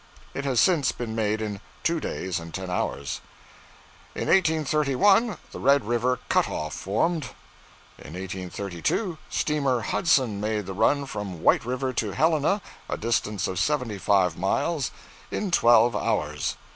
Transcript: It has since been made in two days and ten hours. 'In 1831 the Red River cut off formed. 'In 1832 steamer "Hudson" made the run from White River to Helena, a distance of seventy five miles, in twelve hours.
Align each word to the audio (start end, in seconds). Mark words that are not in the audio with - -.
It 0.33 0.45
has 0.45 0.59
since 0.59 0.91
been 0.91 1.13
made 1.15 1.43
in 1.43 1.61
two 1.83 1.99
days 1.99 2.39
and 2.39 2.51
ten 2.51 2.71
hours. 2.71 3.21
'In 4.15 4.29
1831 4.29 5.37
the 5.51 5.59
Red 5.59 5.85
River 5.85 6.17
cut 6.27 6.49
off 6.49 6.73
formed. 6.73 7.25
'In 7.99 8.13
1832 8.13 9.19
steamer 9.29 9.81
"Hudson" 9.81 10.41
made 10.41 10.65
the 10.65 10.73
run 10.73 11.05
from 11.05 11.43
White 11.43 11.65
River 11.65 11.93
to 11.93 12.13
Helena, 12.13 12.61
a 12.89 12.97
distance 12.97 13.47
of 13.47 13.59
seventy 13.59 13.99
five 13.99 14.35
miles, 14.39 14.89
in 15.29 15.51
twelve 15.51 15.95
hours. 15.95 16.55